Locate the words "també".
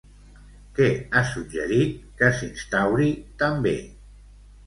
3.43-3.77